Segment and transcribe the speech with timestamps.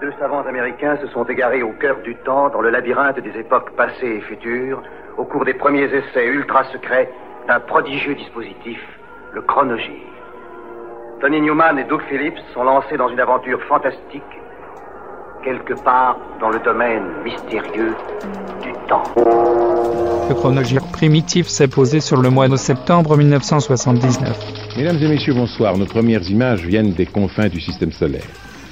[0.00, 3.72] Deux savants américains se sont égarés au cœur du temps, dans le labyrinthe des époques
[3.76, 4.80] passées et futures,
[5.16, 7.10] au cours des premiers essais ultra secrets
[7.48, 8.78] d'un prodigieux dispositif,
[9.34, 9.98] le chronogir.
[11.20, 14.22] Tony Newman et Doug Phillips sont lancés dans une aventure fantastique,
[15.42, 17.96] quelque part dans le domaine mystérieux
[18.62, 19.02] du temps.
[20.28, 24.76] Le chronogir primitif s'est posé sur le mois de septembre 1979.
[24.76, 25.76] Mesdames et messieurs, bonsoir.
[25.76, 28.22] Nos premières images viennent des confins du système solaire.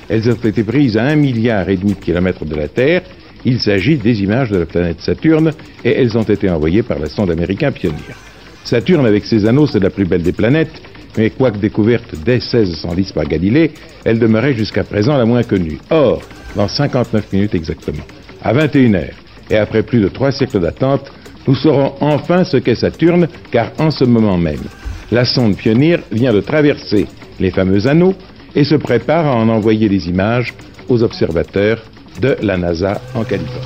[0.08, 3.02] Elles ont été prises à un milliard et demi de kilomètres de la Terre.
[3.44, 5.52] Il s'agit des images de la planète Saturne
[5.84, 8.16] et elles ont été envoyées par la sonde américaine Pioneer.
[8.64, 10.82] Saturne, avec ses anneaux, c'est la plus belle des planètes,
[11.16, 13.70] mais quoique découverte dès 1610 par Galilée,
[14.04, 15.78] elle demeurait jusqu'à présent la moins connue.
[15.90, 16.20] Or,
[16.56, 18.02] dans 59 minutes exactement,
[18.42, 19.10] à 21h,
[19.50, 21.12] et après plus de trois siècles d'attente,
[21.46, 24.64] nous saurons enfin ce qu'est Saturne, car en ce moment même,
[25.12, 27.06] la sonde Pioneer vient de traverser
[27.38, 28.14] les fameux anneaux
[28.56, 30.54] et se prépare à en envoyer des images
[30.88, 31.82] aux observateurs
[32.20, 33.60] de la NASA en Californie.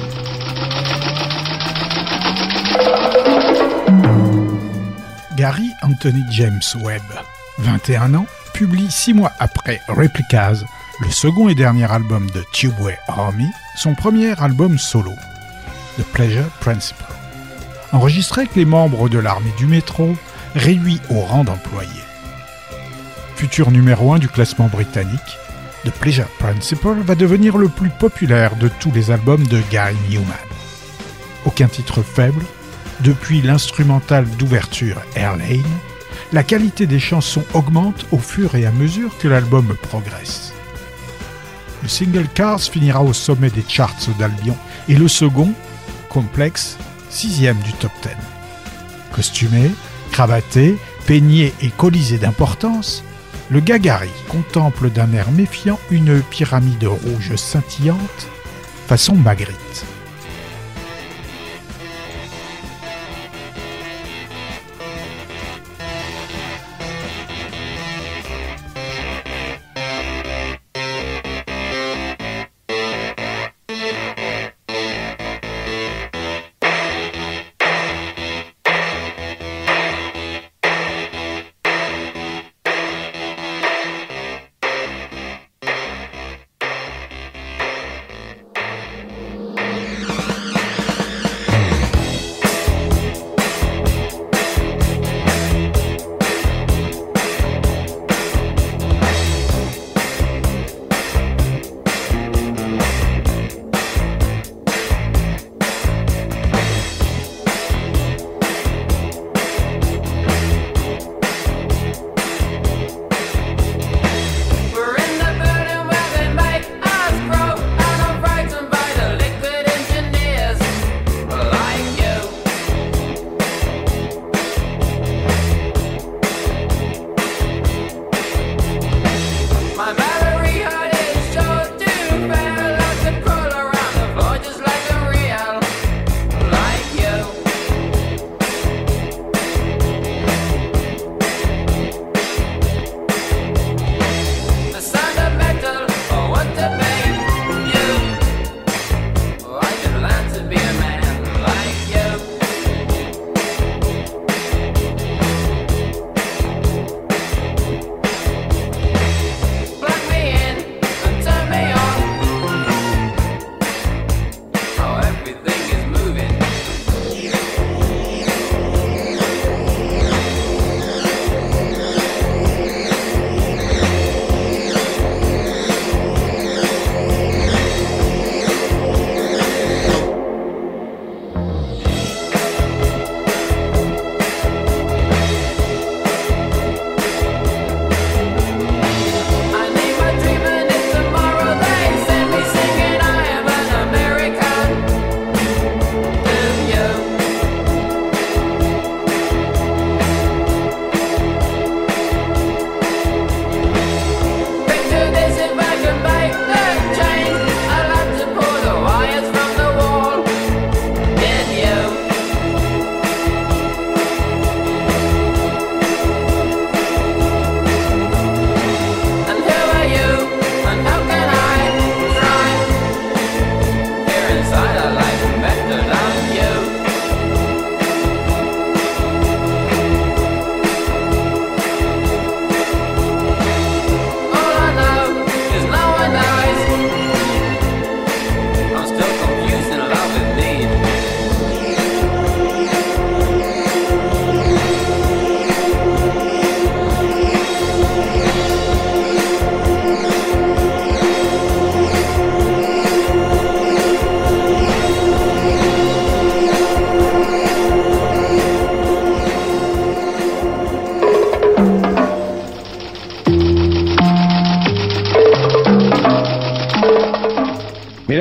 [5.36, 7.00] Gary Anthony James Webb,
[7.58, 10.64] 21 ans, publie six mois après Replicas,
[11.00, 15.12] le second et dernier album de Tubeway Army, son premier album solo,
[15.98, 17.04] The Pleasure Principle.
[17.92, 20.14] Enregistré avec les membres de l'armée du métro,
[20.54, 22.09] réduit au rang d'employé.
[23.40, 25.38] Futur numéro 1 du classement britannique,
[25.86, 30.26] The Pleasure Principle va devenir le plus populaire de tous les albums de Gary Newman.
[31.46, 32.44] Aucun titre faible,
[33.00, 35.64] depuis l'instrumental d'ouverture Airlane,
[36.34, 40.52] la qualité des chansons augmente au fur et à mesure que l'album progresse.
[41.82, 45.54] Le single Cars finira au sommet des charts d'Albion et le second,
[46.10, 46.76] Complex,
[47.08, 48.10] sixième du top 10.
[49.12, 49.70] Costumé,
[50.12, 53.02] cravaté, peigné et colisé d'importance,
[53.50, 58.28] le Gagari contemple d'un air méfiant une pyramide rouge scintillante,
[58.86, 59.84] façon Magritte.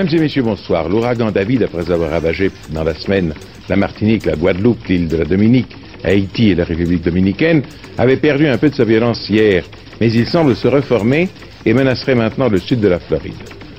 [0.10, 0.90] Mesdames et messieurs, bonsoir.
[0.90, 3.32] L'ouragan David, après avoir ravagé dans la semaine
[3.70, 7.62] la Martinique, la Guadeloupe, l'île de la Dominique, Haïti et la République dominicaine,
[7.96, 9.66] avait perdu un peu de sa violence hier,
[10.02, 11.30] mais il semble se reformer
[11.64, 13.36] et menacerait maintenant le sud de la Floride.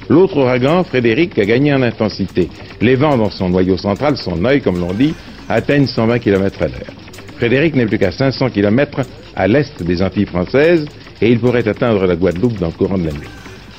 [0.08, 2.48] L'autre ouragan, Frédéric, a gagné en intensité.
[2.80, 5.14] Les vents dans son noyau central, son œil, comme l'on dit,
[5.48, 6.94] atteignent 120 km à l'heure.
[7.38, 9.00] Frédéric n'est plus qu'à 500 km
[9.34, 10.86] à l'est des Antilles françaises
[11.20, 13.28] et il pourrait atteindre la Guadeloupe dans le courant de la nuit.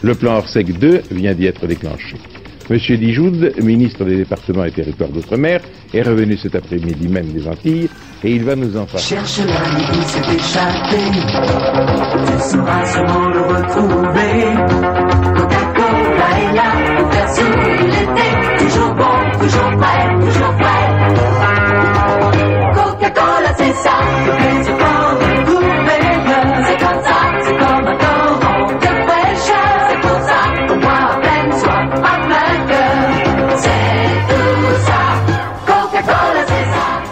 [0.02, 2.18] Le plan Orsec 2 vient d'y être déclenché.
[2.70, 5.62] Monsieur Dijoud, ministre des départements et territoires d'outre-mer,
[5.94, 7.90] est revenu cet après-midi même des Antilles
[8.24, 9.02] et il va nous en parler.
[9.02, 10.98] Cherche l'ami qui s'est échappé,
[12.28, 14.56] tu sauras sûrement le retrouver.
[15.36, 18.28] Coca-Cola est là faire sourire l'été,
[18.64, 20.86] toujours bon, toujours prêt, toujours prêt.
[22.74, 24.91] Coca-Cola c'est ça, le plaisir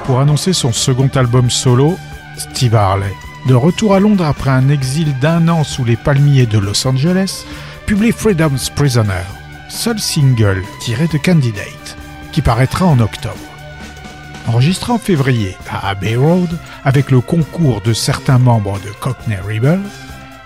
[0.09, 1.95] Pour annoncer son second album solo,
[2.35, 3.13] Steve Harley,
[3.47, 7.45] de retour à Londres après un exil d'un an sous les palmiers de Los Angeles,
[7.85, 9.21] publie Freedom's Prisoner,
[9.69, 11.95] seul single tiré de Candidate,
[12.31, 13.35] qui paraîtra en octobre.
[14.47, 19.79] Enregistré en février à Abbey Road avec le concours de certains membres de Cockney Rebel,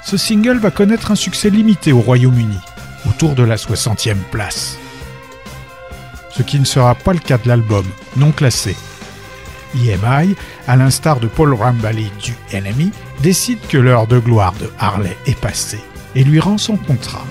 [0.03, 2.59] ce single va connaître un succès limité au Royaume-Uni,
[3.07, 4.77] autour de la 60e place.
[6.31, 7.85] Ce qui ne sera pas le cas de l'album,
[8.17, 8.75] non classé.
[9.75, 10.35] EMI,
[10.67, 12.91] à l'instar de Paul Rambali du NME,
[13.21, 15.81] décide que l'heure de gloire de Harley est passée
[16.15, 17.25] et lui rend son contrat.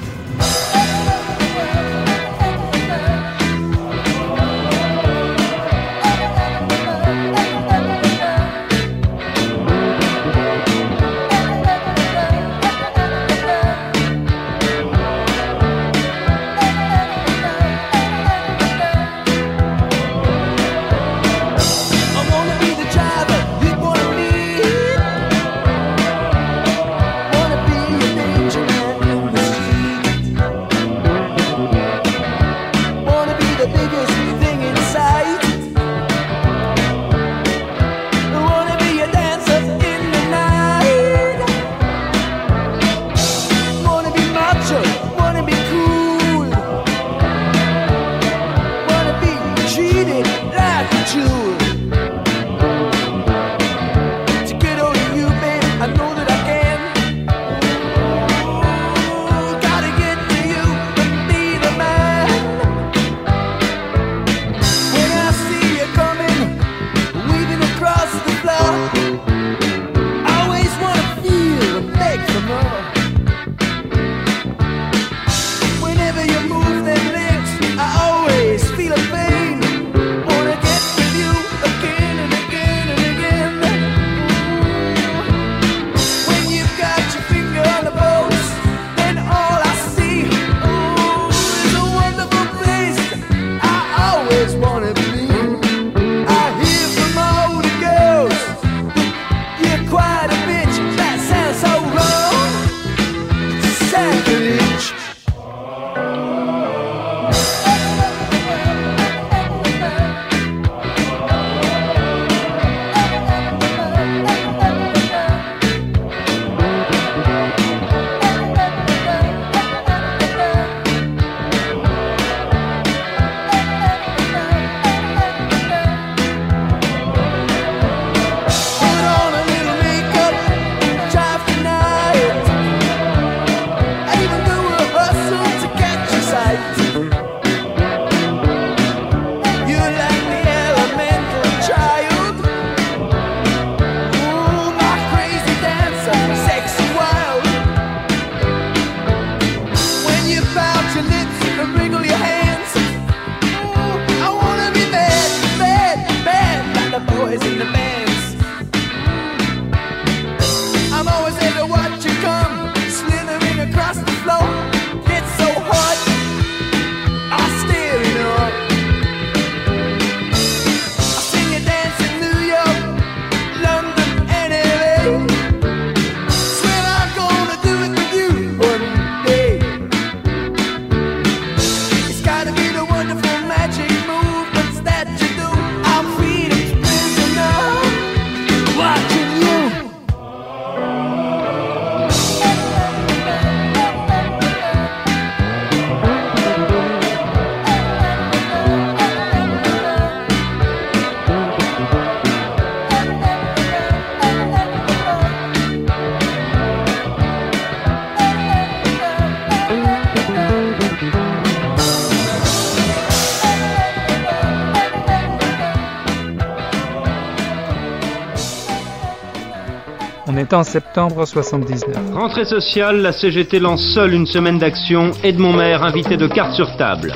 [220.53, 222.13] En septembre 79.
[222.13, 226.77] Rentrée sociale, la CGT lance seule une semaine d'action, Edmond Maire invité de cartes sur
[226.77, 227.15] table.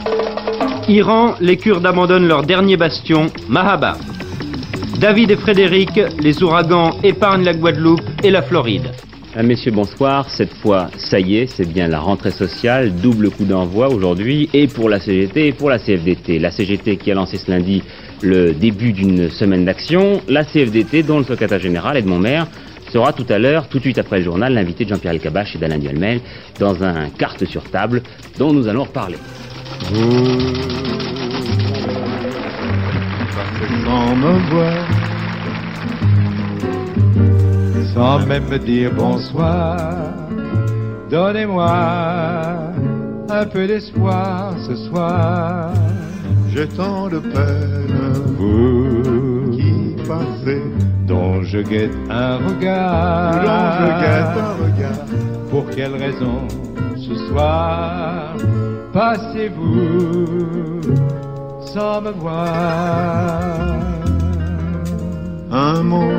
[0.89, 3.99] Iran, les Kurdes abandonnent leur dernier bastion, Mahaba.
[4.99, 8.91] David et Frédéric, les ouragans épargnent la Guadeloupe et la Floride.
[9.37, 10.31] Ah, messieurs, bonsoir.
[10.31, 14.67] Cette fois, ça y est, c'est bien la rentrée sociale, double coup d'envoi aujourd'hui, et
[14.67, 16.39] pour la CGT et pour la CFDT.
[16.39, 17.83] La CGT qui a lancé ce lundi
[18.23, 22.47] le début d'une semaine d'action, la CFDT dont le secrétaire général, Edmond Maire,
[22.91, 25.59] sera tout à l'heure, tout de suite après le journal, l'invité de Jean-Pierre Elkabach et
[25.59, 26.21] d'Alain Duhamel
[26.59, 28.03] dans un carte sur table
[28.39, 29.19] dont nous allons reparler.
[33.85, 34.89] sans me voir,
[37.95, 39.77] sans même me dire bonsoir.
[41.11, 41.73] Donnez-moi
[43.31, 45.73] un peu d'espoir ce soir.
[46.53, 49.36] J'ai tant de peine, vous
[51.07, 55.05] dont je guette un regard, dont je guette un regard.
[55.51, 56.47] Pour quelle raison
[56.97, 58.35] ce soir
[58.93, 60.81] passez-vous
[61.61, 63.41] sans me voir?
[65.51, 66.13] Un mot,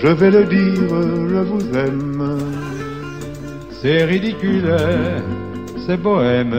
[0.00, 0.88] je vais le dire,
[1.30, 2.38] je vous aime.
[3.80, 4.76] C'est ridicule,
[5.86, 6.54] c'est bohème,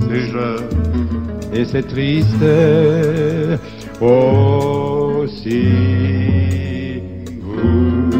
[0.00, 2.44] c'est jeune et c'est triste.
[4.00, 7.00] Oh, si
[7.42, 8.10] vous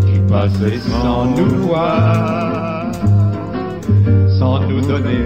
[0.00, 2.74] qui passez sans nous voir
[4.38, 5.20] sans nous donner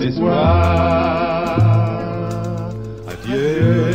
[0.00, 1.58] l'espoir.
[3.08, 3.94] Adieu.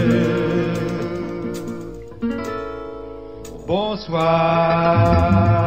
[3.68, 5.59] Bonsoir.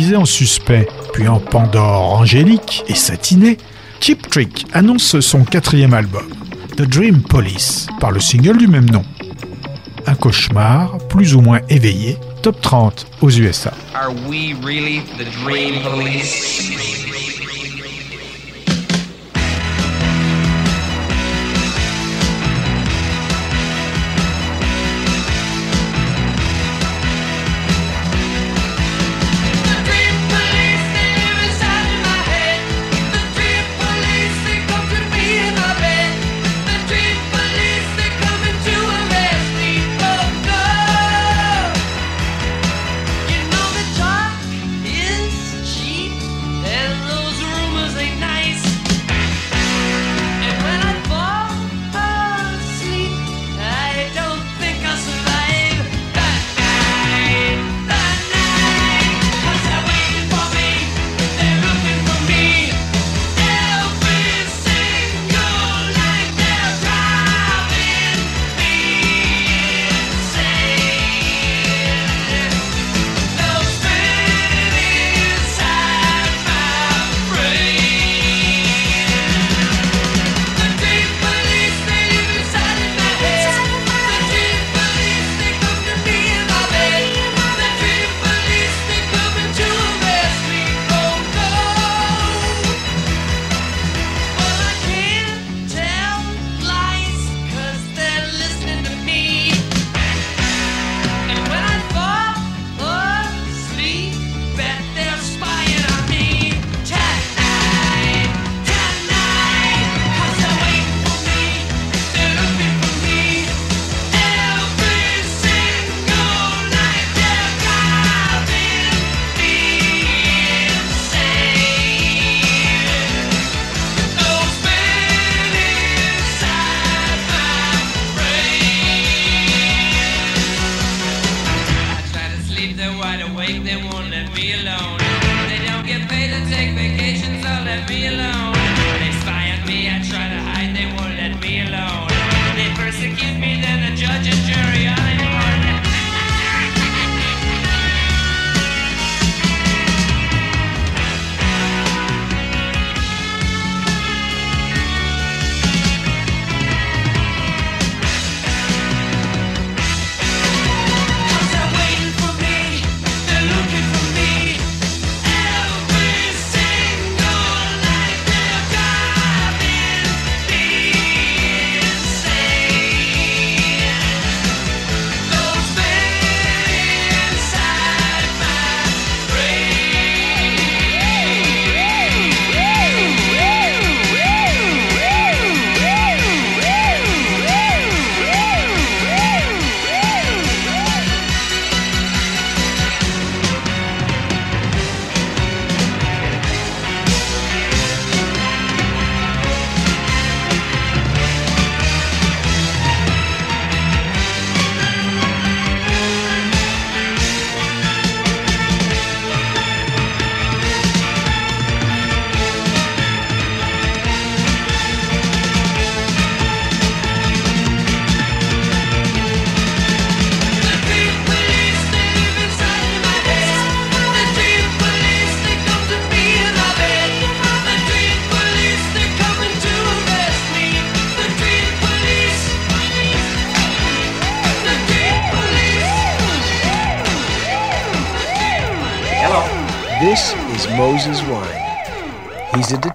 [0.00, 3.58] En suspect, puis en Pandore angélique et satiné,
[4.00, 6.26] Cheap Trick annonce son quatrième album,
[6.76, 9.04] The Dream Police, par le single du même nom.
[10.06, 13.72] Un cauchemar plus ou moins éveillé, top 30 aux USA.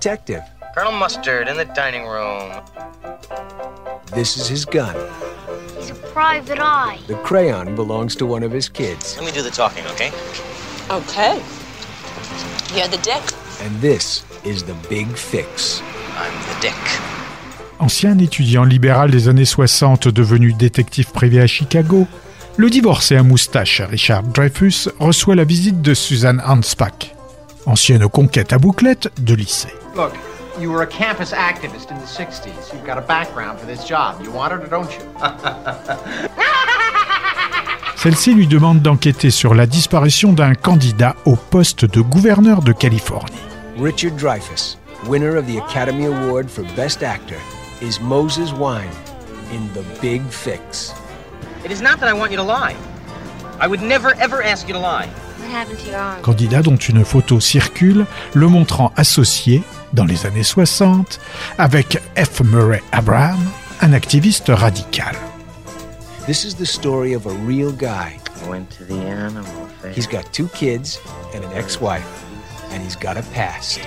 [0.05, 0.43] Detective.
[0.75, 2.51] Colonel Mustard in the dining room.
[4.13, 4.95] This is his gun.
[5.77, 6.99] He's a private eye.
[7.07, 9.15] The crayon belongs to one of his kids.
[9.17, 10.11] Let me do the talking, okay?
[10.91, 11.41] Okay.
[12.75, 13.23] You're the dick.
[13.63, 15.81] And this is the big fix.
[16.19, 16.83] I'm the dick.
[17.79, 22.05] Ancien étudiant libéral des années 60 devenu détective privé à Chicago,
[22.57, 27.14] le divorcé à moustache Richard Dreyfus reçoit la visite de Susan Hanspach,
[27.65, 29.73] ancienne conquête à bouclette de lycée.
[29.95, 30.13] Look,
[30.59, 32.73] you were a campus activist in the 60s.
[32.73, 34.21] You've got a background for this job.
[34.23, 35.01] You want it or don't you?
[37.97, 43.33] Celle-ci lui demande d'enquêter sur la disparition d'un candidat au poste de gouverneur de Californie.
[43.79, 47.37] Richard Dreyfuss, winner of the Academy Award for Best Actor,
[47.81, 48.91] is Moses Wine
[49.51, 50.93] in The Big Fix.
[51.63, 52.75] It is not that I want you to lie.
[53.59, 55.09] I would never ever ask you to lie.
[56.21, 61.19] Candidat dont une photo circule le montrant associé, dans les années 60,
[61.57, 62.41] avec F.
[62.41, 63.39] Murray Abraham,
[63.81, 65.15] un activiste radical.
[66.25, 68.17] This is the story of a real guy.
[68.49, 69.45] Went to the animal
[69.81, 69.91] fair.
[69.91, 70.99] He's got two kids
[71.33, 72.05] and an ex-wife,
[72.73, 73.79] and he's got a past.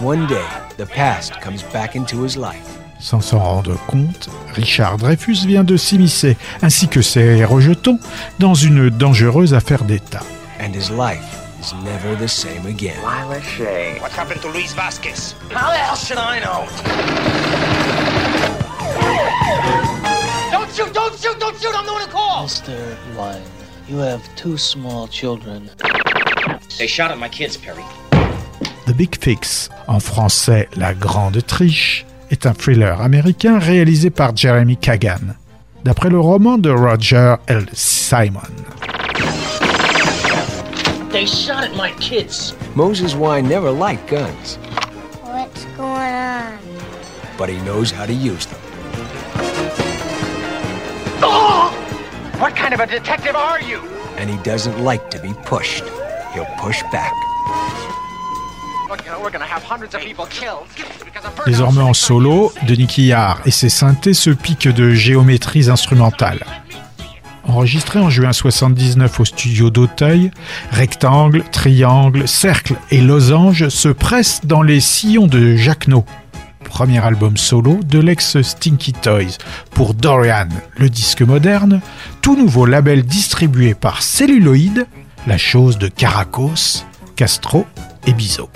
[0.00, 0.46] One day,
[0.78, 2.78] the past comes back into his life.
[3.00, 7.98] Sans s'en rendre compte, Richard Dreyfus vient de s'immiscer, ainsi que ses rejetons,
[8.38, 10.22] dans une dangereuse affaire d'État.
[10.60, 12.98] And his life is never the same again.
[12.98, 13.96] Lila Shay.
[13.98, 15.34] What happened to Luis Vasquez?
[15.50, 16.68] How the hell should I know?
[20.52, 20.92] Don't shoot!
[20.92, 21.40] Don't shoot!
[21.40, 21.74] Don't shoot!
[21.74, 22.50] I'm the one who called.
[22.50, 22.76] Mr.
[23.16, 23.40] Wine,
[23.88, 25.70] you have two small children.
[26.78, 27.84] They shot at my kids, Perry.
[28.86, 34.76] The Big Fix, en français La Grande Triche, est un thriller américain réalisé par Jeremy
[34.76, 35.36] Kagan,
[35.84, 37.64] d'après le roman de Roger L.
[37.72, 38.40] Simon.
[41.10, 42.54] They shot at my kids.
[42.74, 44.56] Moses Wine never liked guns,
[45.22, 46.58] What's going on?
[47.36, 48.60] but he knows how to use them.
[51.22, 51.70] Oh!
[52.38, 53.80] What kind of a detective are you?
[54.16, 55.82] And he doesn't like to be pushed.
[56.32, 57.12] He'll push back.
[58.88, 60.66] Look, you know, we're gonna have hundreds of people killed
[61.04, 66.44] because of Désormais en solo, Denis Quillard et ses synthés se piquent de géométries instrumentales.
[67.50, 70.30] Enregistré en juin 79 au studio d'Auteuil,
[70.70, 76.04] rectangles, triangles, cercles et losanges se pressent dans les sillons de Jacquenot,
[76.62, 79.36] premier album solo de l'ex Stinky Toys,
[79.72, 81.80] pour Dorian, le disque moderne,
[82.22, 84.86] tout nouveau label distribué par Celluloid,
[85.26, 86.84] la chose de Caracos,
[87.16, 87.66] Castro
[88.06, 88.48] et Bizot.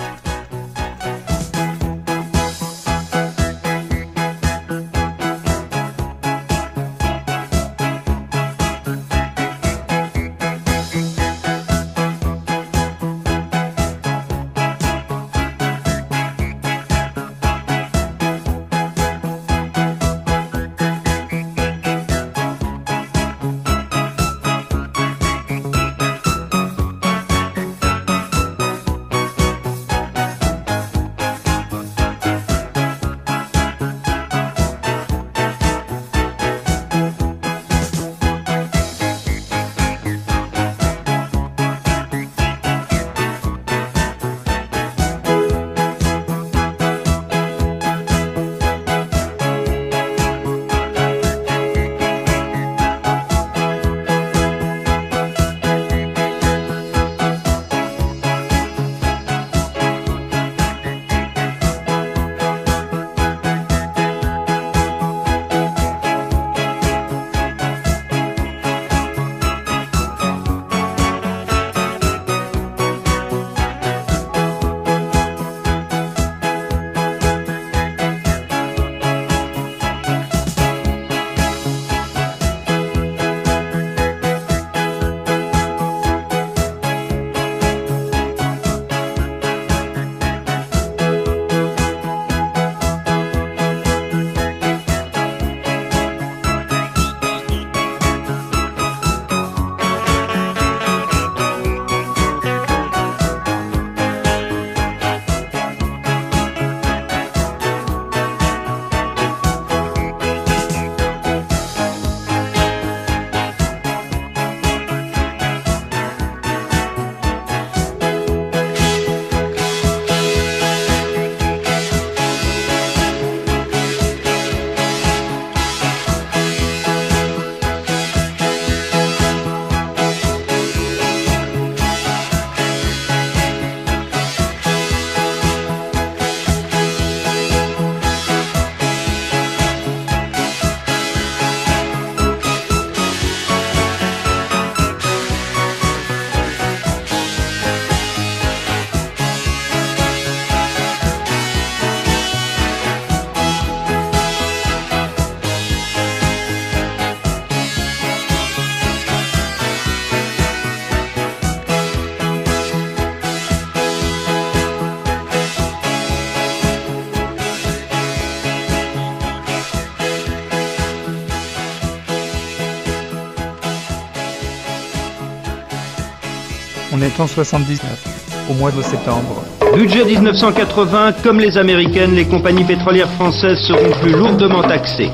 [176.97, 179.43] On est en 79, au mois de septembre.
[179.75, 185.11] Budget 1980, comme les américaines, les compagnies pétrolières françaises seront plus lourdement taxées.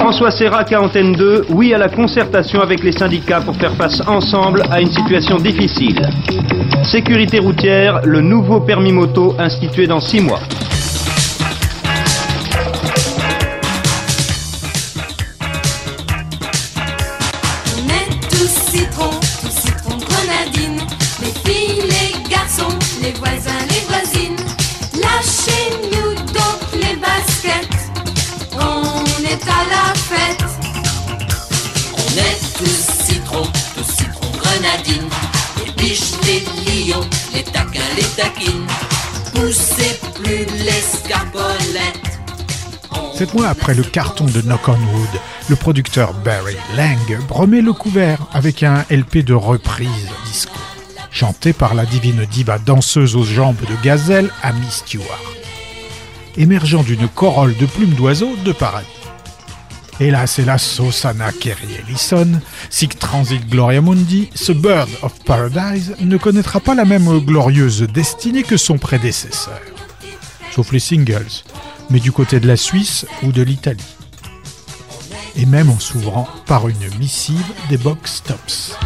[0.00, 4.02] François Serrac à Antenne 2, oui à la concertation avec les syndicats pour faire face
[4.08, 6.02] ensemble à une situation difficile.
[6.82, 10.40] Sécurité routière, le nouveau permis moto institué dans six mois.
[43.34, 48.26] Mois après le carton de Knock on Wood, le producteur Barry Lang remet le couvert
[48.32, 50.54] avec un LP de reprise disco,
[51.10, 55.34] chanté par la divine diva danseuse aux jambes de gazelle Amy Stewart,
[56.36, 58.88] émergeant d'une corolle de plumes d'oiseaux de paradis.
[60.00, 66.60] Hélas, hélas, Sosana Kerry Ellison, Sic Transit Gloria Mundi, ce Bird of Paradise ne connaîtra
[66.60, 69.60] pas la même glorieuse destinée que son prédécesseur.
[70.54, 71.42] Sauf les singles,
[71.90, 73.96] mais du côté de la Suisse ou de l'Italie.
[75.36, 78.76] Et même en s'ouvrant par une missive des box tops.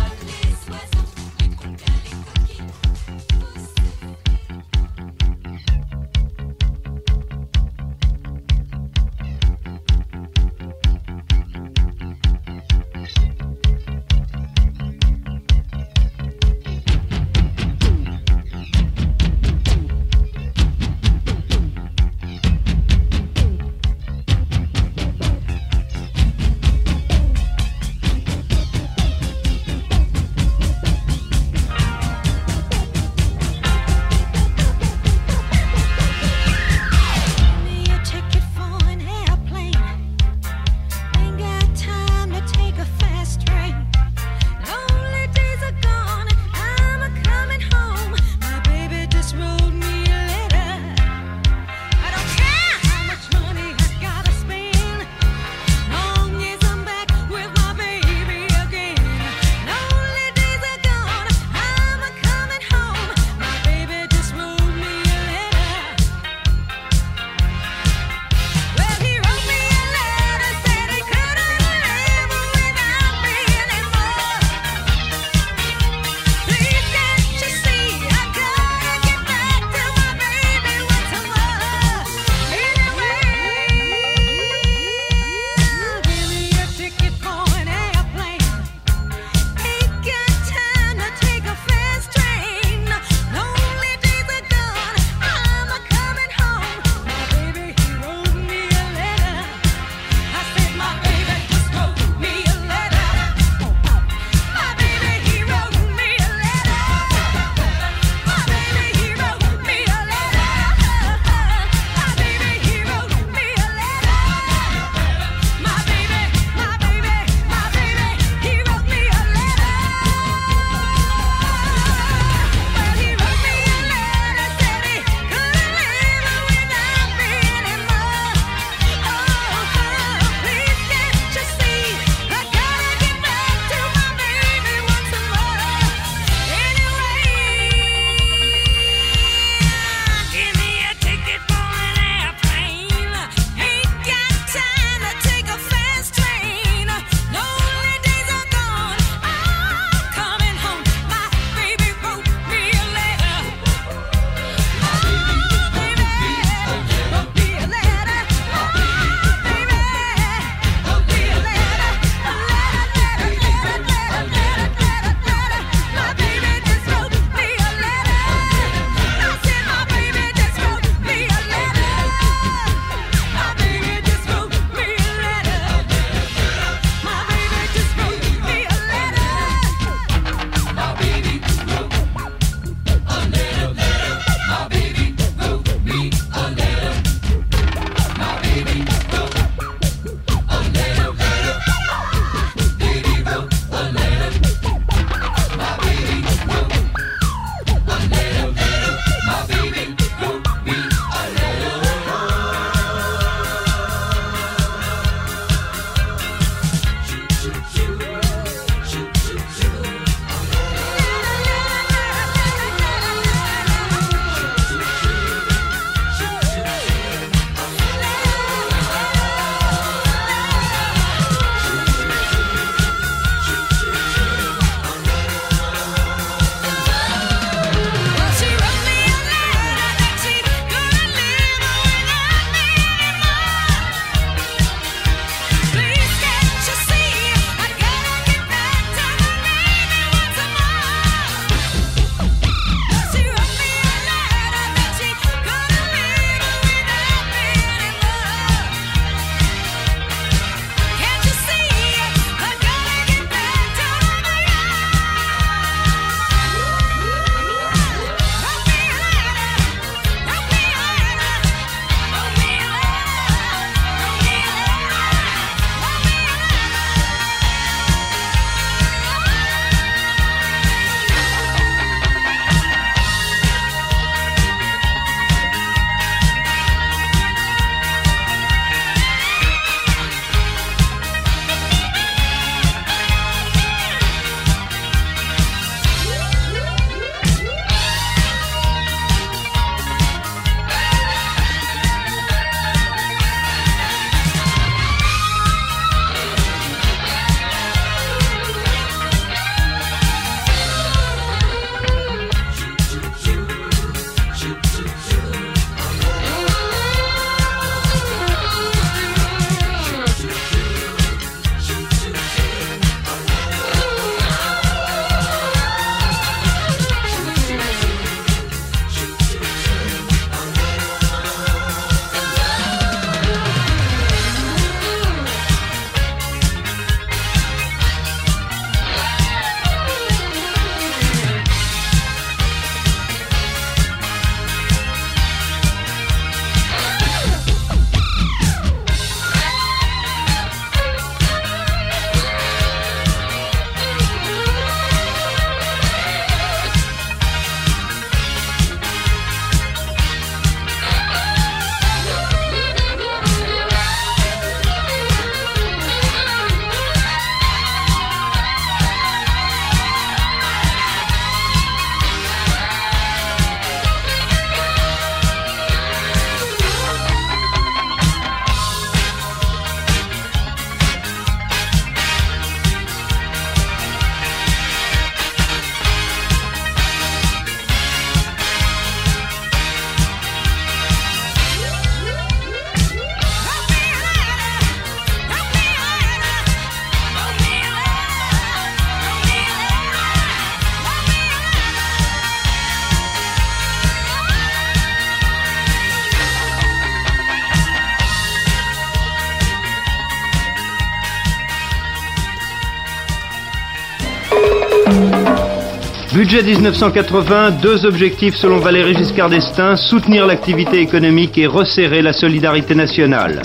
[406.33, 412.75] Budget 1980, deux objectifs selon Valéry Giscard d'Estaing, soutenir l'activité économique et resserrer la solidarité
[412.75, 413.43] nationale.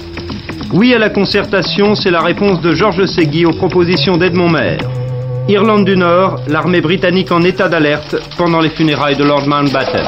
[0.72, 4.90] Oui à la concertation, c'est la réponse de Georges Segui aux propositions d'Edmond Maire.
[5.50, 10.06] Irlande du Nord, l'armée britannique en état d'alerte pendant les funérailles de Lord Mountbatten.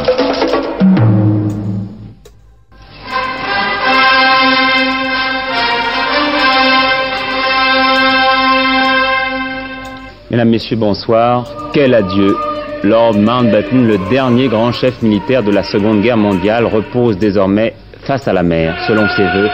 [10.32, 11.44] Mesdames, Messieurs, bonsoir.
[11.74, 12.38] Quel adieu.
[12.84, 18.26] Lord Mountbatten, le dernier grand chef militaire de la Seconde Guerre mondiale, repose désormais face
[18.28, 19.50] à la mer, selon ses voeux,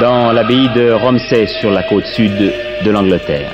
[0.00, 2.32] dans l'abbaye de Romsey sur la côte sud
[2.82, 3.50] de l'Angleterre.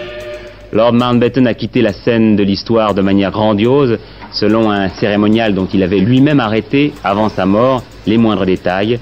[0.73, 3.99] Lord Mountbatten a quitté la scène de l'histoire de manière grandiose,
[4.31, 9.01] selon un cérémonial dont il avait lui-même arrêté, avant sa mort, les moindres détails.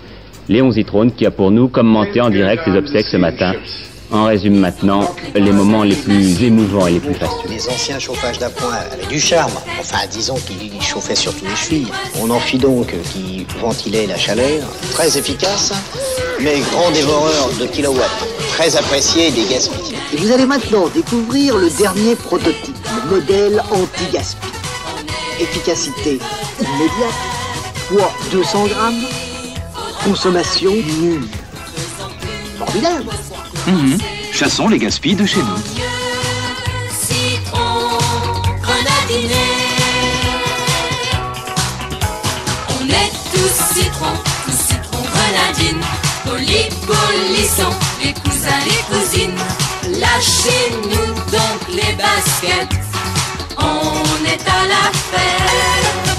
[0.49, 3.53] Léon Zitrone qui a pour nous commenté en direct ses obsèques ce matin.
[4.11, 7.49] En résume maintenant les moments les plus émouvants et les plus fastueux.
[7.51, 9.53] Les anciens chauffages d'appoint avaient du charme.
[9.79, 11.92] Enfin, disons qu'ils chauffaient surtout les chevilles.
[12.18, 14.66] On en fit donc qui ventilait la chaleur.
[14.92, 15.75] Très efficace,
[16.40, 18.27] mais grand dévoreur de kilowatts.
[18.57, 19.97] Très apprécié des gaspilles.
[20.14, 24.49] Et vous allez maintenant découvrir le dernier prototype, le modèle anti-gaspi.
[25.38, 26.18] Efficacité
[26.59, 27.14] immédiate,
[27.88, 29.03] poids 200 grammes,
[30.03, 31.29] consommation nulle.
[32.69, 33.05] Formidable
[33.67, 33.99] Mhm.
[34.31, 35.57] Chassons les gaspilles de chez nous.
[37.07, 37.99] Citron
[38.63, 39.47] grenadiné.
[42.79, 44.13] On est tous citron,
[44.45, 45.81] tous citron grenadine.
[46.27, 49.41] Poli, polissons, les cousins, les cousines.
[49.99, 52.77] Lâchez-nous donc les baskets.
[53.57, 56.19] On est à la fête.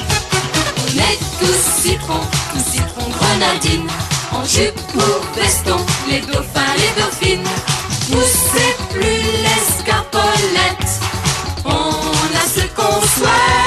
[0.83, 2.21] On est tous citron,
[2.53, 3.87] tous citron grenadine.
[4.31, 7.49] En jupe ou les dauphins, les dauphines.
[8.11, 10.89] Poussez plus l'escarpolette.
[11.65, 13.59] On a ce qu'on souhaite.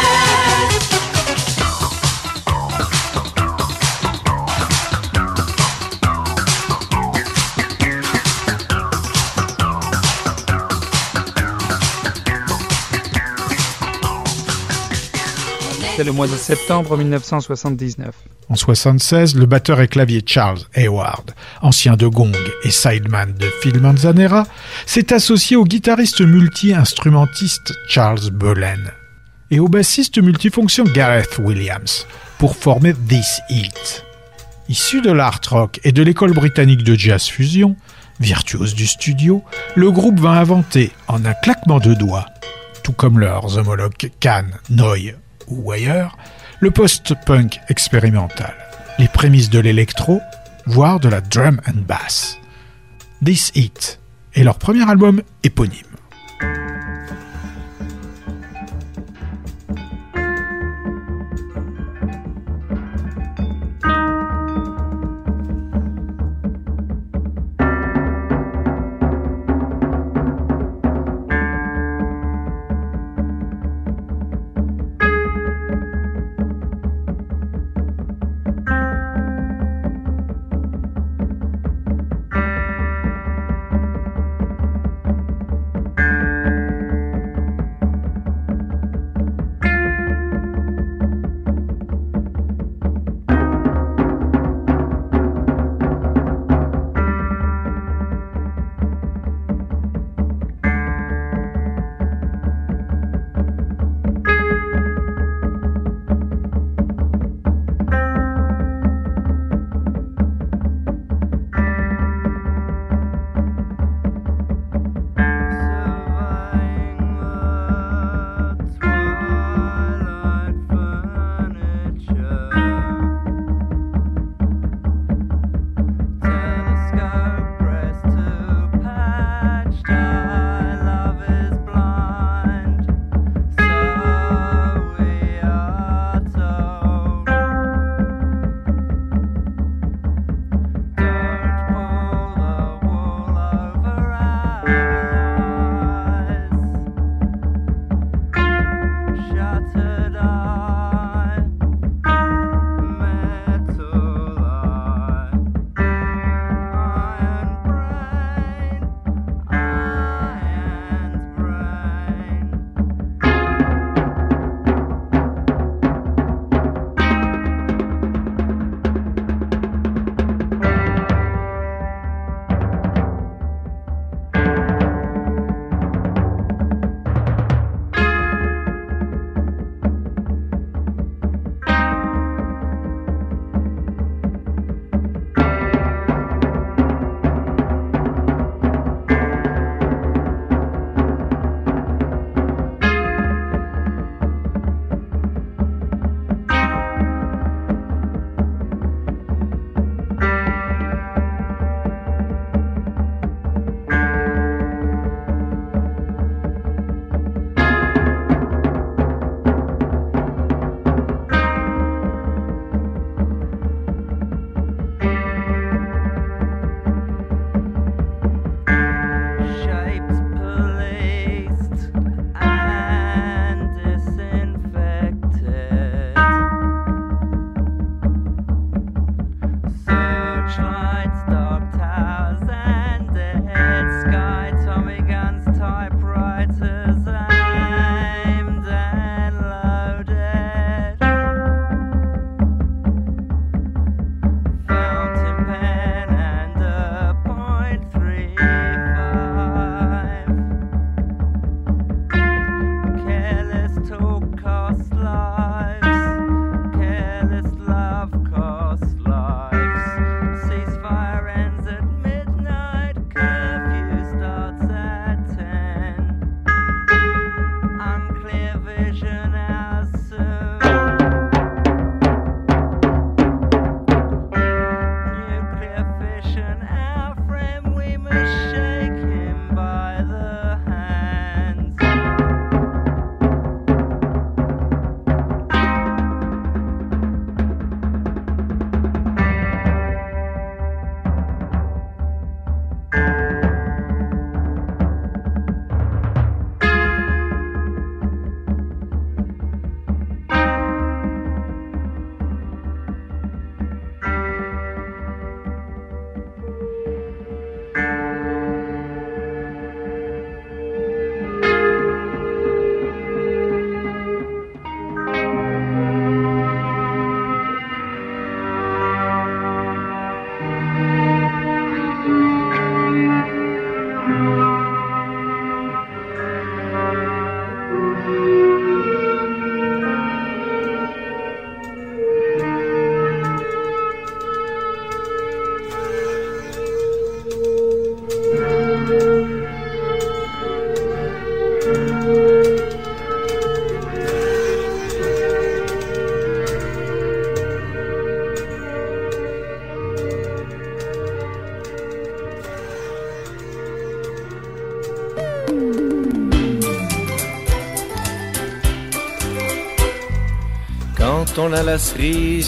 [15.96, 18.14] C'est le mois de septembre 1979.
[18.52, 21.30] En 76, le batteur et clavier Charles Hayward,
[21.62, 24.46] ancien de Gong et sideman de Phil Manzanera,
[24.84, 28.90] s'est associé au guitariste multi-instrumentiste Charles Bolen
[29.50, 34.04] et au bassiste multifonction Gareth Williams pour former This Heat.
[34.68, 37.74] Issu de l'art rock et de l'école britannique de jazz fusion,
[38.20, 39.42] virtuose du studio,
[39.76, 42.26] le groupe va inventer en un claquement de doigts,
[42.84, 45.14] tout comme leurs homologues Cannes, Noy
[45.48, 46.18] ou ailleurs,
[46.62, 48.54] le post-punk expérimental,
[49.00, 50.20] les prémices de l'électro,
[50.66, 52.38] voire de la drum and bass.
[53.22, 53.98] This Hit
[54.34, 55.82] est leur premier album éponyme.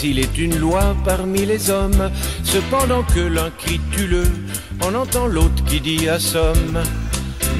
[0.02, 2.10] Il est une loi parmi les hommes.
[2.42, 4.24] Cependant que l'un crie tue-le,
[4.82, 6.82] on entend l'autre qui dit assomme.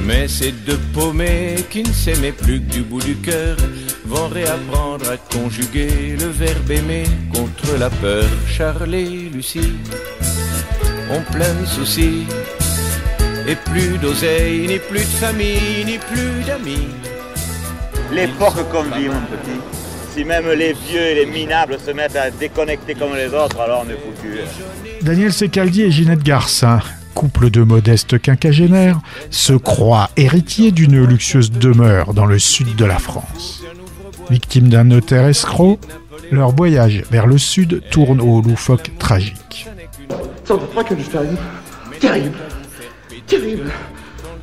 [0.05, 3.57] Mais ces deux paumés qui ne s'aimaient plus que du bout du cœur
[4.05, 8.25] vont réapprendre à conjuguer le verbe aimer contre la peur.
[8.47, 9.73] Charles et Lucie
[11.09, 12.27] ont plein de soucis.
[13.47, 16.89] Et plus d'oseille, ni plus de famille, ni plus d'amis.
[18.11, 19.74] L'époque qu'on vit, mon petit.
[20.15, 23.83] Si même les vieux et les minables se mettent à déconnecter comme les autres, alors
[23.85, 24.39] on est foutu.
[25.01, 26.79] Daniel Secaldi et Ginette Garcin,
[27.13, 32.97] couple de modestes quinquagénaires, se croient héritiers d'une luxueuse demeure dans le sud de la
[32.97, 33.65] France.
[34.29, 35.79] Victimes d'un notaire escroc,
[36.31, 39.67] leur voyage vers le sud tourne au loufoque tragique.
[40.45, 41.35] Sans de Frankenstein.
[41.99, 42.37] Terrible.
[43.27, 43.69] Terrible.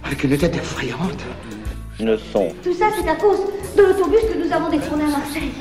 [0.04, 1.24] Avec une tête effrayante.
[1.98, 2.52] Ne sont.
[2.62, 3.38] Tout ça, c'est à cause
[3.76, 5.52] de l'autobus que nous avons détourné à Marseille.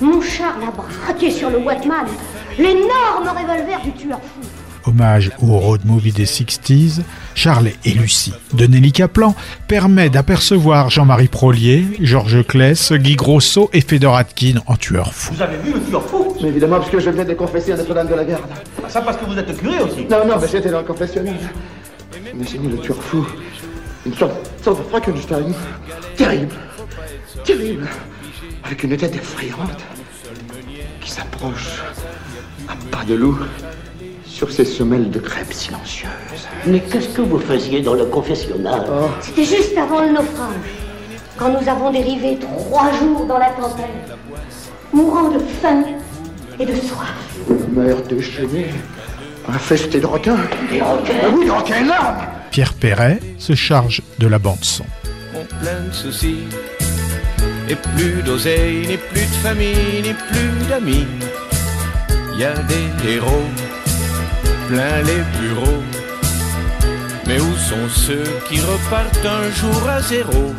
[0.00, 2.06] Mon Charles a braqué sur le Watman
[2.58, 4.46] l'énorme revolver du tueur fou.
[4.84, 7.02] Hommage au road movie des 60s,
[7.36, 9.32] Charles et Lucie de Nelly Kaplan
[9.68, 15.34] permet d'apercevoir Jean-Marie Prolier, Georges Kless, Guy Grosso et Fedor Atkin en tueur fou.
[15.34, 16.34] Vous avez vu le tueur fou?
[16.42, 18.42] Mais évidemment, parce que je venais de confesser à Notre-Dame de la Garde.
[18.84, 20.04] Ah, ça parce que vous êtes curé aussi.
[20.10, 21.36] Non, non, mais j'étais dans le confessionnal.
[22.34, 23.24] Imaginez le tueur fou.
[24.04, 24.32] Une sorte,
[24.64, 25.54] sorte de Frankenstein.
[26.16, 26.54] Terrible.
[27.44, 27.88] Terrible.
[28.64, 29.80] Avec une tête effrayante.
[31.00, 31.82] Qui s'approche
[32.68, 33.38] à pas de loup
[34.26, 36.08] sur ses semelles de crêpes silencieuses.
[36.66, 38.86] Mais qu'est-ce que vous faisiez dans le confessionnal
[39.20, 40.70] C'était juste avant le naufrage,
[41.36, 44.16] quand nous avons dérivé trois jours dans la tempête,
[44.92, 45.82] mourant de faim
[46.58, 47.14] et de soif.
[47.50, 48.70] Une mer déchaînée.
[49.48, 50.36] Infesté de requins.
[50.70, 52.16] Des requins Ah oui, des requins énormes
[52.52, 54.84] Pierre Perret se charge de la bande-son.
[55.34, 56.36] ont plein de soucis.
[57.72, 61.06] Et plus d'oseille, ni plus de famille, ni plus d'amis.
[62.36, 63.48] Y a des héros,
[64.68, 65.82] plein les bureaux.
[67.26, 70.54] Mais où sont ceux qui repartent un jour à zéro?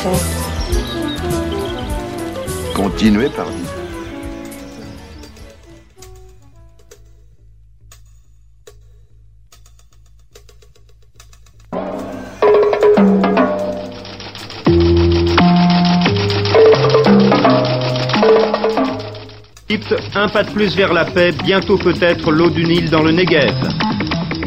[0.00, 0.12] Faire
[2.74, 3.70] Continuez par vivre.
[19.68, 23.12] Égypte, un pas de plus vers la paix, bientôt peut-être l'eau du Nil dans le
[23.12, 23.54] Negev.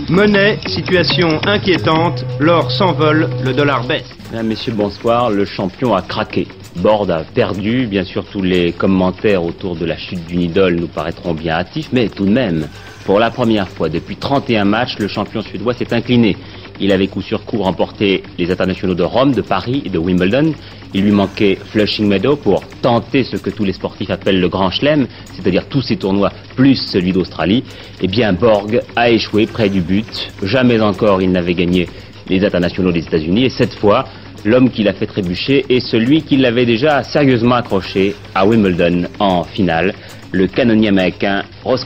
[0.09, 4.22] Monnaie, situation inquiétante, l'or s'envole, le dollar baisse.
[4.33, 5.29] Mesdames, Messieurs, bonsoir.
[5.29, 6.47] Le champion a craqué.
[6.77, 7.85] Borde a perdu.
[7.85, 11.89] Bien sûr, tous les commentaires autour de la chute d'une idole nous paraîtront bien hâtifs,
[11.93, 12.67] mais tout de même,
[13.05, 16.35] pour la première fois depuis 31 matchs, le champion suédois s'est incliné.
[16.79, 20.55] Il avait coup sur coup remporté les internationaux de Rome, de Paris et de Wimbledon.
[20.95, 24.71] Il lui manquait Flushing Meadow pour tenter ce que tous les sportifs appellent le grand
[24.71, 25.05] chelem,
[25.35, 27.63] c'est-à-dire tous ces tournois plus celui d'Australie.
[28.01, 30.31] Eh bien, Borg a échoué près du but.
[30.41, 31.87] Jamais encore il n'avait gagné
[32.29, 34.05] les internationaux des États-Unis et cette fois,
[34.45, 39.43] l'homme qui l'a fait trébucher est celui qui l'avait déjà sérieusement accroché à Wimbledon en
[39.43, 39.93] finale,
[40.31, 41.83] le canonnier américain Ross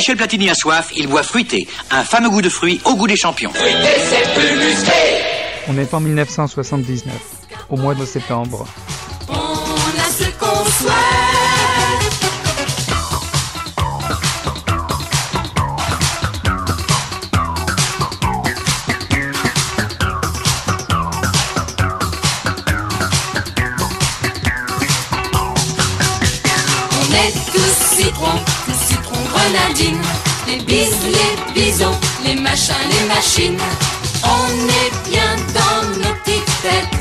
[0.00, 3.16] Michel Platini a soif, il boit fruité, un fameux goût de fruits au goût des
[3.18, 3.52] champions.
[3.52, 3.76] Fruité,
[4.08, 4.92] c'est plus musclé.
[5.68, 7.12] On est en 1979,
[7.68, 8.66] au mois de septembre.
[9.28, 12.29] On a ce qu'on souhaite.
[29.52, 33.58] Les bis, les bisons, les machins, les machines.
[34.22, 37.00] On est bien dans nos petites têtes.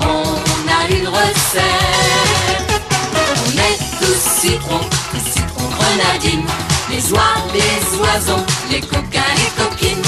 [0.00, 0.34] On
[0.68, 2.82] a une recette.
[3.14, 6.46] On est tous citrons, tous citrons grenadines.
[6.90, 10.02] Les oies, les oiseaux, les coquins, les coquines.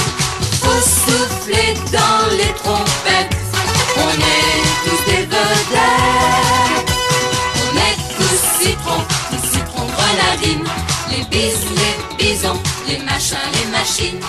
[0.62, 3.11] Faut souffler dans les trompettes.
[13.82, 14.20] Machine.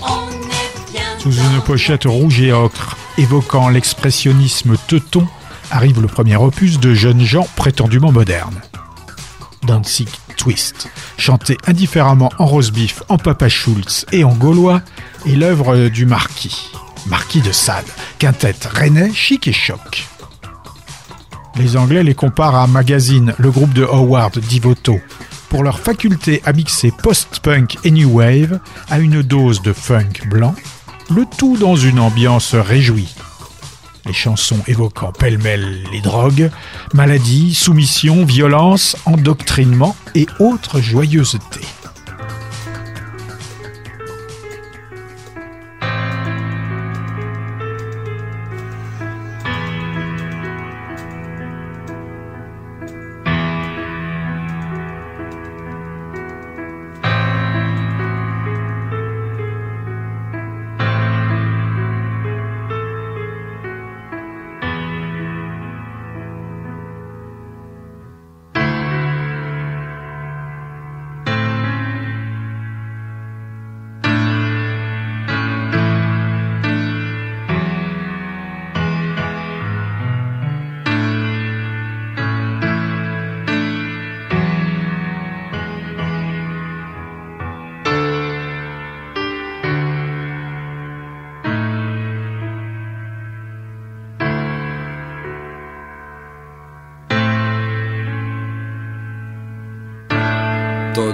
[0.00, 1.02] On est bien.
[1.18, 5.26] Sous une pochette rouge et ocre, évoquant l'expressionnisme teuton,
[5.72, 8.62] arrive le premier opus de jeunes gens prétendument modernes.
[9.64, 10.88] Danzig Twist,
[11.18, 14.82] chanté indifféremment en roast-beef, en Papa Schultz et en gaulois,
[15.26, 16.70] est l'œuvre du marquis,
[17.06, 17.84] marquis de Sade,
[18.20, 20.06] quintette rennais chic et choc.
[21.56, 25.00] Les Anglais les comparent à Magazine, le groupe de Howard Divoto,
[25.52, 30.54] pour leur faculté à mixer post-punk et new wave à une dose de funk blanc,
[31.14, 33.14] le tout dans une ambiance réjouie.
[34.06, 36.50] Les chansons évoquant pêle-mêle les drogues,
[36.94, 41.68] maladies, soumission, violence, endoctrinement et autres joyeusetés.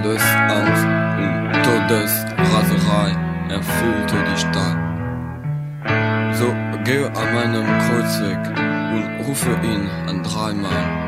[0.09, 0.85] Todesangst
[1.19, 3.15] und Todesraserei
[3.49, 4.77] erfüllte die Stadt.
[6.33, 6.47] So
[6.83, 10.98] gehe an meinem Kreuzweg und rufe ihn an dreimal.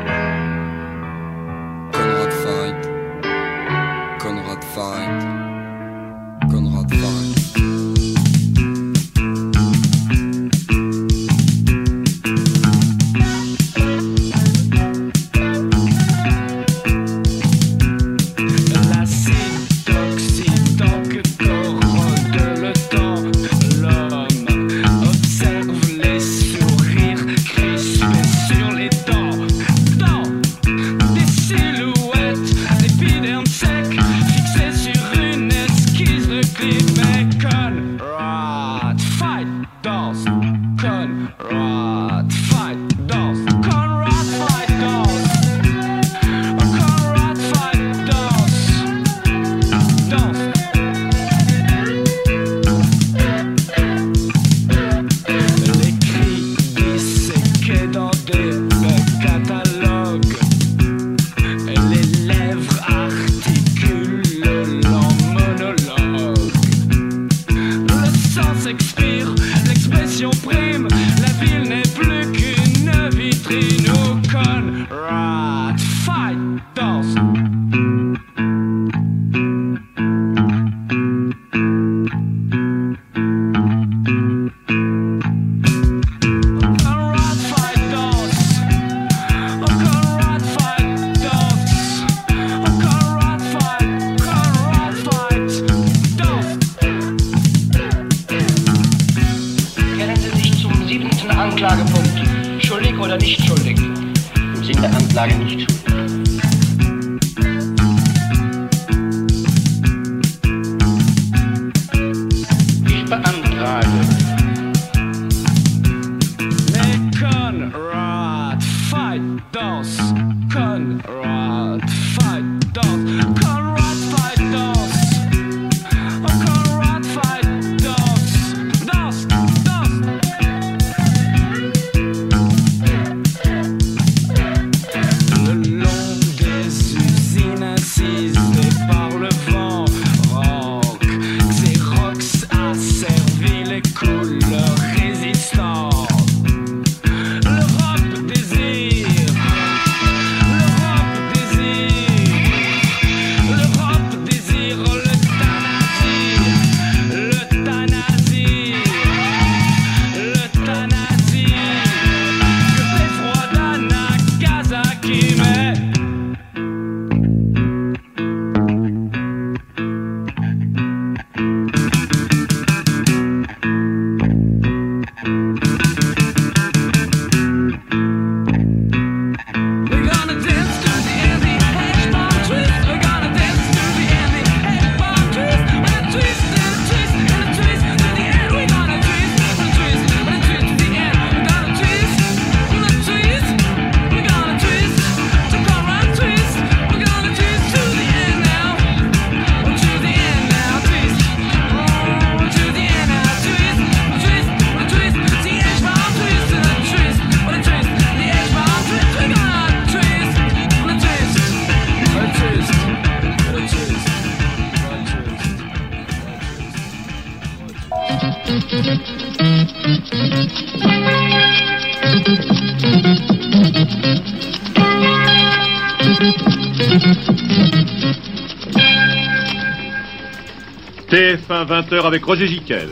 [231.92, 232.88] TF1 20h avec Roger Giquel.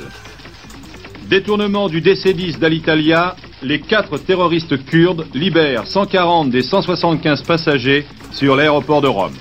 [1.29, 9.01] Détournement du DC-10 d'Alitalia, les quatre terroristes kurdes libèrent 140 des 175 passagers sur l'aéroport
[9.01, 9.33] de Rome.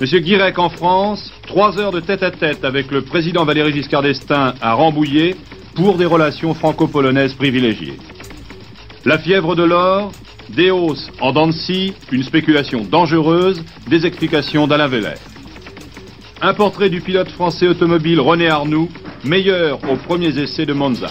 [0.00, 4.74] Monsieur Guirec en France, trois heures de tête-à-tête avec le président Valéry Giscard d'Estaing à
[4.74, 5.36] Rambouillet
[5.74, 7.98] pour des relations franco-polonaises privilégiées.
[9.04, 10.12] La fièvre de l'or,
[10.48, 15.33] des hausses en scie, une spéculation dangereuse, des explications d'Alain Veller.
[16.46, 18.90] Un portrait du pilote français automobile René Arnoux,
[19.24, 21.06] meilleur aux premiers essais de Monza.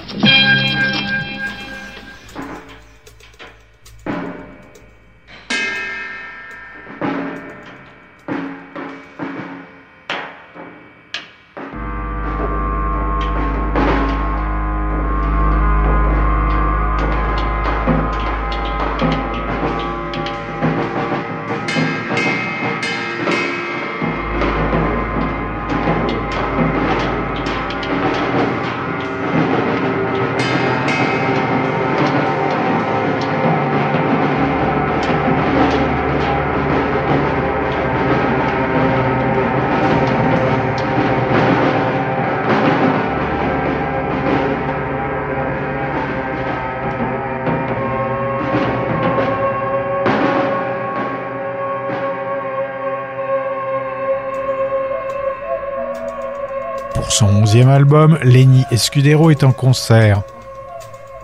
[57.54, 60.24] Onzième album, Lenny Escudero est en concert.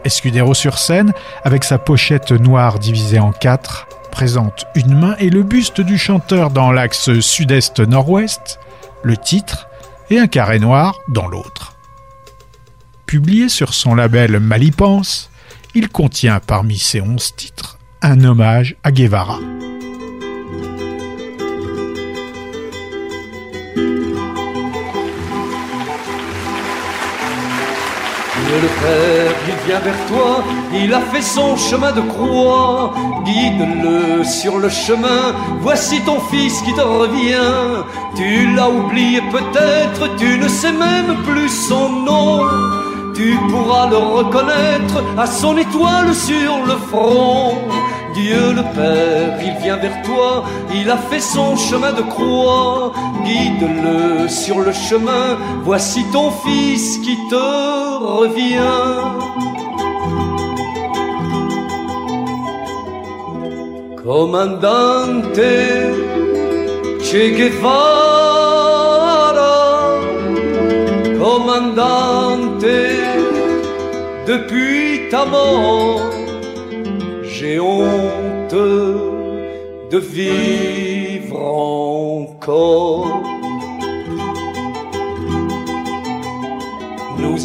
[0.04, 1.12] Escudero sur scène,
[1.44, 6.52] avec sa pochette noire divisée en quatre, présente une main et le buste du chanteur
[6.52, 8.60] dans l'axe sud-est-nord-ouest,
[9.02, 9.70] le titre
[10.12, 11.74] et un carré noir dans l'autre.
[13.08, 15.32] Publié sur son label Malipense,
[15.74, 19.40] il contient parmi ses onze titres un hommage à Guevara.
[28.62, 30.43] Le Père, il vient vers toi,
[30.74, 32.93] il a fait son chemin de croix,
[33.26, 37.84] guide-le sur le chemin, voici ton fils qui te revient.
[38.16, 42.41] Tu l'as oublié peut-être, tu ne sais même plus son nom.
[43.14, 47.57] Tu pourras le reconnaître à son étoile sur le front.
[48.14, 50.43] Dieu le Père, il vient vers toi,
[50.74, 52.91] il a fait son chemin de croix.
[53.26, 59.10] Guide-le sur le chemin, voici ton fils qui te revient.
[64.04, 65.39] Comandante
[67.12, 67.88] Che Guevara,
[71.18, 72.68] comandante,
[74.28, 76.02] depuis ta mort,
[77.24, 78.54] j'ai honte
[79.89, 83.29] de vivre encore.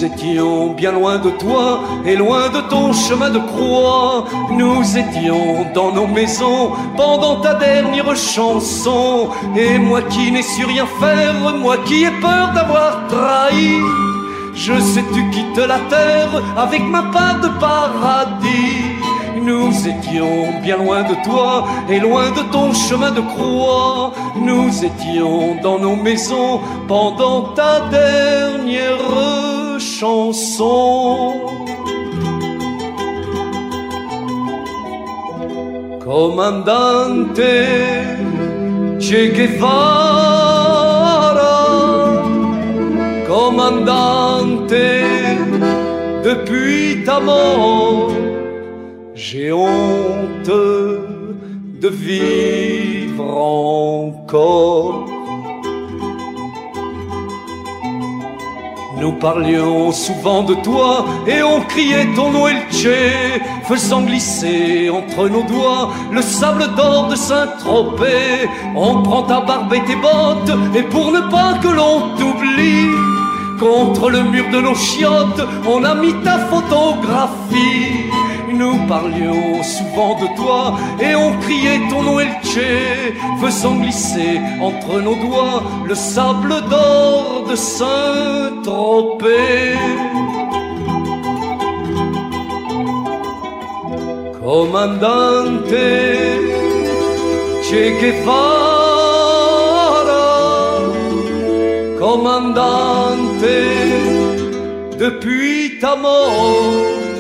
[0.04, 4.26] Nous étions bien loin de toi et loin de ton chemin de croix.
[4.50, 9.30] Nous étions dans nos maisons pendant ta dernière chanson.
[9.56, 13.78] Et moi qui n'ai su rien faire, moi qui ai peur d'avoir trahi.
[14.54, 18.84] Je sais tu quittes la terre avec ma part de paradis.
[19.40, 24.12] Nous étions bien loin de toi et loin de ton chemin de croix.
[24.36, 31.32] Nous étions dans nos maisons pendant ta dernière chanson.
[36.00, 37.52] Comandante
[39.06, 40.22] Che Guevara,
[43.26, 44.72] comandante,
[46.22, 48.12] depuis ta mort,
[49.14, 50.50] j'ai honte
[51.82, 55.03] de vivre encore.
[59.04, 62.88] Nous parlions souvent de toi et on criait ton nom Elche,
[63.68, 68.48] faisant glisser entre nos doigts le sable d'or de Saint-Tropez.
[68.74, 72.88] On prend ta barbe et tes bottes et pour ne pas que l'on t'oublie,
[73.60, 78.08] contre le mur de nos chiottes, on a mis ta photographie.
[78.58, 82.58] Nous parlions souvent de toi et on criait ton nom Elche,
[83.40, 88.64] faisant glisser entre nos doigts le sable d'or de Saint-Tropez.
[94.42, 95.74] Comandante
[97.66, 98.84] Che Guevara,
[101.98, 103.56] comandante,
[104.98, 107.13] depuis ta mort,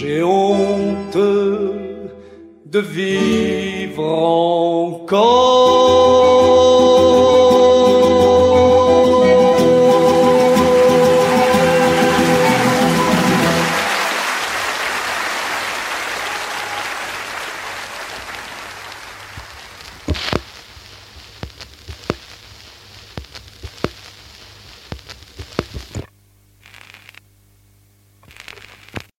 [0.00, 4.02] j'ai honte de vivre
[5.04, 6.29] encore.